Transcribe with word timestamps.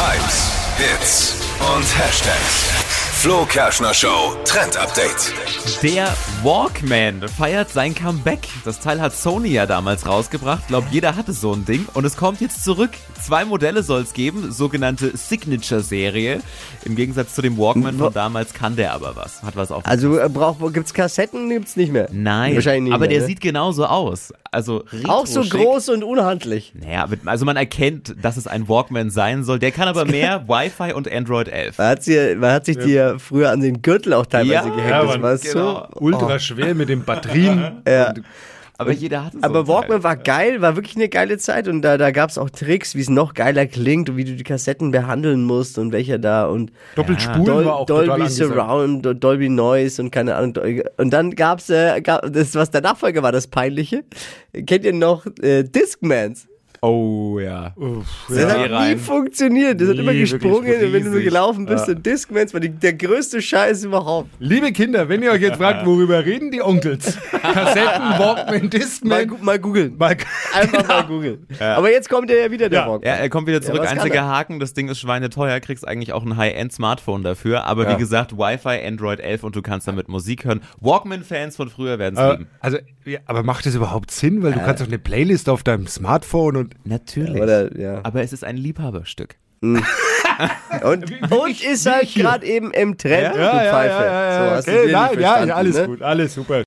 Hypes, 0.00 0.50
Hits 0.78 1.36
und 1.60 1.84
Hashtags. 1.98 2.70
Flo 3.20 3.44
Kerschner 3.44 3.92
Show 3.92 4.34
Trend 4.46 4.78
Update. 4.78 5.34
Der 5.82 6.16
Walkman 6.42 7.28
feiert 7.28 7.68
sein 7.68 7.94
Comeback. 7.94 8.48
Das 8.64 8.80
Teil 8.80 8.98
hat 8.98 9.14
Sony 9.14 9.50
ja 9.50 9.66
damals 9.66 10.06
rausgebracht. 10.06 10.60
Ich 10.62 10.68
glaube, 10.68 10.86
jeder 10.90 11.16
hatte 11.16 11.34
so 11.34 11.52
ein 11.52 11.66
Ding. 11.66 11.84
Und 11.92 12.06
es 12.06 12.16
kommt 12.16 12.40
jetzt 12.40 12.64
zurück. 12.64 12.92
Zwei 13.22 13.44
Modelle 13.44 13.82
soll 13.82 14.00
es 14.00 14.14
geben, 14.14 14.50
sogenannte 14.50 15.14
Signature-Serie. 15.14 16.40
Im 16.86 16.96
Gegensatz 16.96 17.34
zu 17.34 17.42
dem 17.42 17.58
Walkman 17.58 17.98
von 17.98 18.10
damals 18.10 18.54
kann 18.54 18.76
der 18.76 18.94
aber 18.94 19.16
was. 19.16 19.42
Hat 19.42 19.54
was 19.56 19.70
auf. 19.70 19.84
Also 19.84 20.18
äh, 20.18 20.30
braucht, 20.30 20.72
gibt's 20.72 20.94
Kassetten? 20.94 21.50
Gibt's 21.50 21.76
nicht 21.76 21.92
mehr? 21.92 22.08
Nein, 22.10 22.54
Wahrscheinlich 22.54 22.84
nicht 22.84 22.94
aber 22.94 23.00
mehr, 23.00 23.10
der 23.10 23.20
ne? 23.20 23.26
sieht 23.26 23.42
genauso 23.42 23.84
aus. 23.84 24.32
Also 24.52 24.84
auch 25.06 25.26
so 25.26 25.42
groß 25.42 25.90
und 25.90 26.02
unhandlich. 26.02 26.72
Naja, 26.74 27.06
also 27.24 27.44
man 27.44 27.56
erkennt, 27.56 28.16
dass 28.20 28.36
es 28.36 28.48
ein 28.48 28.68
Walkman 28.68 29.10
sein 29.10 29.44
soll. 29.44 29.58
Der 29.60 29.70
kann 29.70 29.86
aber 29.86 30.04
mehr 30.06 30.48
Wi-Fi 30.48 30.92
und 30.92 31.10
Android 31.10 31.48
11. 31.48 31.78
Man 31.78 31.86
hat, 31.86 32.02
sie, 32.02 32.34
man 32.34 32.52
hat 32.52 32.64
sich 32.64 32.76
die 32.78 32.92
ja 32.94 33.18
früher 33.18 33.50
an 33.50 33.60
den 33.60 33.80
Gürtel 33.82 34.12
auch 34.12 34.26
teilweise 34.26 34.52
Ja, 34.52 34.74
gehängt. 34.74 34.90
ja, 34.90 35.04
das 35.04 35.22
war 35.22 35.38
genau. 35.38 35.88
so. 35.92 36.00
Ultra 36.00 36.38
schwer 36.40 36.74
mit 36.74 36.88
den 36.88 37.04
Batterien. 37.04 37.82
Ja. 37.86 38.12
Aber 38.80 38.92
jeder 38.92 39.26
hatte 39.26 39.36
so 39.36 39.44
Aber. 39.44 39.68
Walkman 39.68 40.02
war 40.02 40.16
geil, 40.16 40.62
war 40.62 40.74
wirklich 40.74 40.96
eine 40.96 41.10
geile 41.10 41.36
Zeit 41.36 41.68
und 41.68 41.82
da, 41.82 41.98
da 41.98 42.10
gab 42.12 42.30
es 42.30 42.38
auch 42.38 42.48
Tricks, 42.48 42.94
wie 42.94 43.02
es 43.02 43.10
noch 43.10 43.34
geiler 43.34 43.66
klingt 43.66 44.08
und 44.08 44.16
wie 44.16 44.24
du 44.24 44.34
die 44.34 44.42
Kassetten 44.42 44.90
behandeln 44.90 45.44
musst 45.44 45.78
und 45.78 45.92
welcher 45.92 46.18
da 46.18 46.46
und 46.46 46.72
Doppelspulen 46.94 47.44
Dol 47.44 47.64
war 47.66 47.76
auch 47.76 47.86
Dolby 47.86 48.10
angesagt. 48.10 48.54
Surround, 48.54 49.06
und 49.06 49.22
Dolby 49.22 49.50
Noise 49.50 50.00
und 50.00 50.10
keine 50.10 50.34
Ahnung. 50.34 50.54
Und 50.96 51.10
dann 51.10 51.32
gab's 51.32 51.68
äh, 51.68 52.00
gab, 52.00 52.32
das, 52.32 52.54
was 52.54 52.70
der 52.70 52.80
Nachfolger 52.80 53.22
war, 53.22 53.32
das 53.32 53.48
Peinliche. 53.48 54.02
Kennt 54.66 54.84
ihr 54.84 54.94
noch 54.94 55.26
äh, 55.42 55.62
Discmans? 55.62 56.49
Oh 56.82 57.38
ja. 57.38 57.72
Uff, 57.76 58.06
Das 58.28 58.38
ja. 58.38 58.48
hat 58.48 58.88
nie 58.88 58.96
funktioniert. 58.96 59.78
Das 59.80 59.88
hat 59.88 59.96
Nie, 59.96 60.00
immer 60.02 60.12
wirklich 60.12 60.30
gesprungen, 60.32 60.66
wenn 60.66 60.92
du 60.92 61.00
nur 61.00 61.12
riesig. 61.12 61.24
gelaufen 61.24 61.66
bist. 61.66 61.88
Ja. 61.88 61.94
Und 61.94 62.06
Discmans 62.06 62.54
war 62.54 62.60
die, 62.60 62.70
der 62.70 62.94
größte 62.94 63.42
Scheiß 63.42 63.84
überhaupt. 63.84 64.30
Liebe 64.38 64.72
Kinder, 64.72 65.08
wenn 65.10 65.22
ihr 65.22 65.30
euch 65.30 65.42
jetzt 65.42 65.58
fragt, 65.58 65.84
worüber 65.84 66.24
reden 66.24 66.50
die 66.50 66.62
Onkels? 66.62 67.18
Kassetten, 67.30 68.18
Walkman, 68.18 68.60
Mal, 68.60 68.68
Discman. 68.68 69.28
gu- 69.28 69.36
mal 69.42 69.58
googeln. 69.58 69.96
Mal, 69.98 70.16
Einfach 70.54 70.88
mal 70.88 71.04
googeln. 71.06 71.46
Aber 71.58 71.90
jetzt 71.90 72.08
kommt 72.08 72.30
er 72.30 72.44
ja 72.46 72.50
wieder, 72.50 72.70
der 72.70 72.80
Ja. 72.80 72.88
Walkman. 72.88 73.06
Ja, 73.12 73.18
er 73.18 73.28
kommt 73.28 73.46
wieder 73.46 73.60
zurück. 73.60 73.86
Einziger 73.86 74.14
er? 74.14 74.28
Haken, 74.28 74.58
das 74.58 74.72
Ding 74.72 74.88
ist 74.88 75.00
schweineteuer, 75.00 75.60
kriegst 75.60 75.86
eigentlich 75.86 76.14
auch 76.14 76.24
ein 76.24 76.38
High-End-Smartphone 76.38 77.22
dafür. 77.22 77.64
Aber 77.66 77.84
Ja. 77.84 77.94
wie 77.94 77.98
gesagt, 77.98 78.38
Wi-Fi, 78.38 78.86
Android 78.86 79.20
11 79.20 79.44
und 79.44 79.54
du 79.54 79.60
kannst 79.60 79.86
damit 79.86 80.08
Musik 80.08 80.46
hören. 80.46 80.60
Walkman-Fans 80.80 81.56
von 81.56 81.68
früher 81.68 81.98
werden 81.98 82.14
es 82.16 82.22
äh, 82.22 82.30
lieben. 82.32 82.46
also, 82.60 82.78
ja, 83.04 83.18
aber 83.26 83.42
macht 83.42 83.66
das 83.66 83.74
überhaupt 83.74 84.10
Sinn? 84.10 84.42
Weil 84.42 84.52
du 84.52 84.60
kannst 84.60 84.80
doch 84.82 84.86
eine 84.88 84.98
Playlist 84.98 85.48
auf 85.50 85.62
deinem 85.62 85.86
Smartphone 85.86 86.56
und 86.56 86.69
Natürlich. 86.84 87.40
Oder, 87.40 87.76
ja. 87.78 88.00
Aber 88.02 88.22
es 88.22 88.32
ist 88.32 88.44
ein 88.44 88.56
Liebhaberstück. 88.56 89.36
Und, 90.82 91.04
und 91.30 91.62
ist 91.62 91.84
halt 91.84 92.14
gerade 92.14 92.46
eben 92.46 92.72
im 92.72 92.96
Trend, 92.96 93.34
du 93.34 93.38
Pfeife. 93.38 93.94
So, 93.98 94.50
hast 94.56 94.68
du 94.68 94.72
dir 94.72 94.84
nicht 94.86 95.20
nein, 95.20 95.48
ja, 95.48 95.54
alles 95.54 95.76
ne? 95.76 95.86
gut, 95.86 96.02
alles 96.02 96.34
super. 96.34 96.58